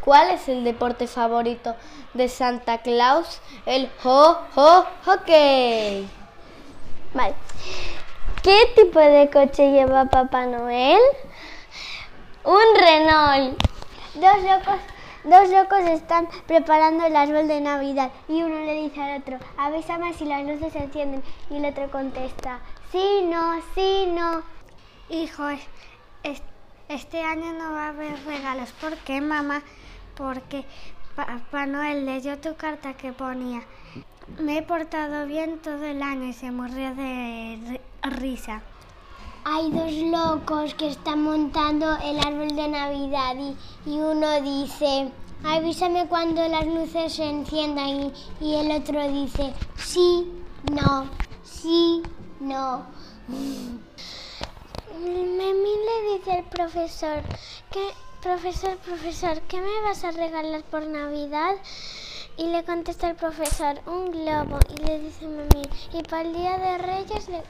[0.00, 1.76] ¿Cuál es el deporte favorito
[2.14, 3.40] de Santa Claus?
[3.66, 6.08] El ho, ho, hockey.
[7.14, 7.34] Vale.
[8.42, 11.00] ¿Qué tipo de coche lleva Papá Noel?
[12.44, 13.62] Un Renault.
[14.14, 14.80] Dos locos,
[15.24, 20.14] dos locos están preparando el árbol de Navidad y uno le dice al otro, avísame
[20.14, 22.58] si las luces se encienden y el otro contesta,
[22.90, 24.42] sí, no, sí, no.
[25.10, 25.44] Hijo,
[26.90, 28.70] este año no va a haber regalos.
[28.80, 29.62] ¿Por qué, mamá?
[30.16, 30.64] Porque
[31.14, 33.62] Papá Noel leyó tu carta que ponía,
[34.38, 38.62] me he portado bien todo el año y se murió de risa.
[39.44, 43.34] Hay dos locos que están montando el árbol de Navidad
[43.86, 45.10] y, uno dice,
[45.44, 50.30] avísame cuando las luces se enciendan y, y el otro dice, sí,
[50.70, 51.06] no,
[51.42, 52.02] sí,
[52.40, 52.84] no.
[54.98, 57.22] Memín le dice al profesor,
[57.70, 57.88] que,
[58.22, 61.56] profesor, profesor, ¿qué me vas a regalar por Navidad?
[62.36, 64.58] Y le contesta el profesor, un globo.
[64.70, 67.42] Y le dice Memín, y para el Día de Reyes le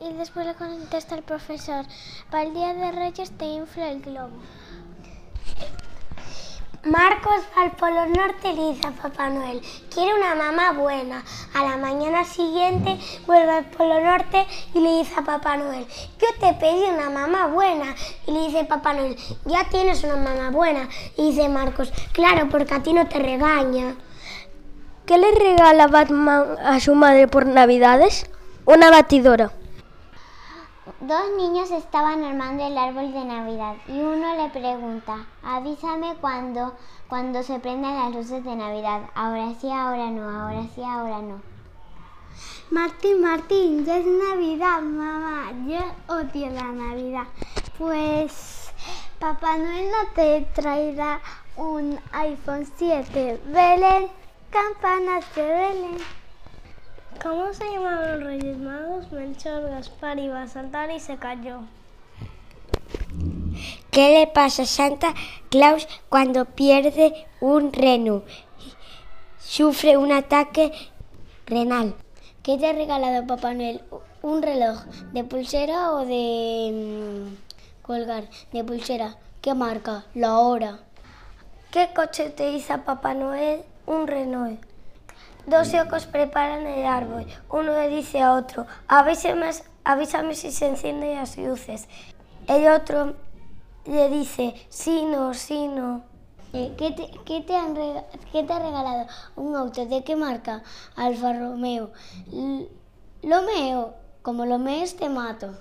[0.00, 1.86] y después le contesta el profesor,
[2.30, 4.36] para el día de Reyes te infla el globo.
[6.86, 9.60] Marcos va al Polo Norte y le dice a Papá Noel,
[9.92, 11.24] quiere una mamá buena.
[11.54, 15.84] A la mañana siguiente vuelve al Polo Norte y le dice a Papá Noel,
[16.20, 17.92] yo te pedí una mamá buena.
[18.26, 20.88] Y le dice Papá Noel, ya tienes una mamá buena.
[21.16, 23.96] Y dice Marcos, claro, porque a ti no te regaña.
[25.06, 28.30] ¿Qué le regala Batman a su madre por Navidades?
[28.64, 29.50] Una batidora.
[31.00, 36.72] Dos niños estaban armando el árbol de Navidad y uno le pregunta, avísame cuando,
[37.08, 39.02] cuando se prendan las luces de Navidad.
[39.14, 41.42] Ahora sí, ahora no, ahora sí, ahora no.
[42.70, 45.52] Martín, Martín, ya es Navidad, mamá.
[45.66, 45.80] Yo
[46.14, 47.24] odio la Navidad.
[47.76, 48.72] Pues
[49.18, 51.20] Papá Noel no te traerá
[51.56, 53.42] un iPhone 7.
[53.48, 54.08] Belén,
[54.50, 56.25] campanas de Belén.
[57.28, 59.10] ¿Cómo se llamaban los Reyes Magos?
[59.10, 61.62] Melchor, Gaspar iba a saltar y se cayó.
[63.90, 65.12] ¿Qué le pasa a Santa
[65.50, 68.22] Claus cuando pierde un reno?
[69.40, 70.70] Sufre un ataque
[71.46, 71.96] renal.
[72.44, 73.82] ¿Qué te ha regalado Papá Noel?
[74.22, 78.28] ¿Un reloj de pulsera o de mm, colgar?
[78.52, 79.16] De pulsera.
[79.40, 80.04] ¿Qué marca?
[80.14, 80.78] La hora.
[81.72, 83.64] ¿Qué coche te hizo Papá Noel?
[83.84, 84.75] Un Renault.
[85.46, 87.24] Dos locos preparan el árbol.
[87.48, 89.50] Uno le dice a otro, avísame,
[89.84, 91.88] avísame si se encienden las luces.
[92.48, 93.14] El otro
[93.84, 96.02] le dice, sí, no, sí, no.
[96.52, 97.74] Eh, ¿Qué te, qué te, han
[98.32, 99.06] ¿Qué te ha regalado?
[99.36, 99.86] Un auto.
[99.86, 100.62] ¿De qué marca?
[100.96, 101.92] Alfa Romeo.
[103.22, 103.94] Lo meo.
[104.22, 105.56] Como lo mees, te mato.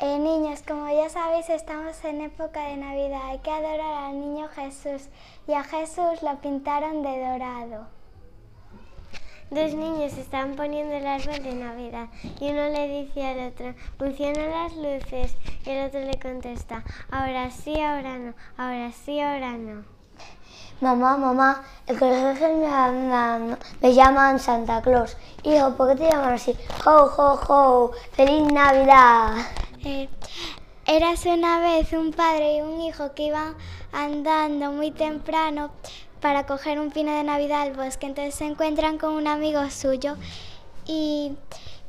[0.00, 3.22] Eh, niños, como ya sabéis, estamos en época de Navidad.
[3.24, 5.08] Hay que adorar al niño Jesús.
[5.48, 7.97] Y a Jesús lo pintaron de dorado.
[9.50, 14.50] Dos niños estaban poniendo el árbol de Navidad y uno le dice al otro, funcionan
[14.50, 19.84] las luces y el otro le contesta, ahora sí, ahora no, ahora sí, ahora no.
[20.82, 25.16] Mamá, mamá, el colegio me, me llaman Santa Claus.
[25.42, 26.54] Hijo, ¿por qué te llaman así?
[26.84, 27.92] ¡Ho, ho, ho!
[28.12, 29.32] ¡Feliz Navidad!
[29.82, 30.08] Eh,
[30.86, 33.54] eras una vez un padre y un hijo que iban
[33.92, 35.70] andando muy temprano
[36.20, 38.06] para coger un pino de Navidad al bosque.
[38.06, 40.16] Entonces se encuentran con un amigo suyo
[40.86, 41.32] y,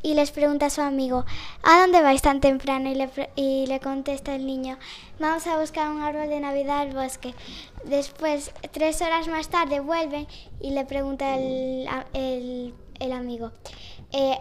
[0.04, 1.26] les pregunta a su amigo,
[1.64, 2.90] ¿a dónde vais tan temprano?
[2.90, 4.78] Y le, y le contesta el niño,
[5.20, 7.34] vamos a buscar un árbol de Navidad al bosque.
[7.86, 10.28] Después, tres horas más tarde, vuelven
[10.60, 11.88] y le pregunta el,
[13.00, 13.52] el, amigo,
[14.12, 14.38] eh,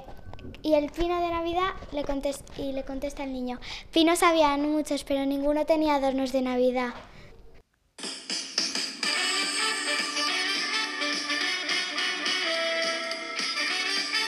[0.62, 1.70] ¿y el pino de Navidad?
[1.92, 3.60] Le contesta, y le contesta el niño,
[3.92, 6.94] pinos habían muchos, pero ninguno tenía adornos de Navidad.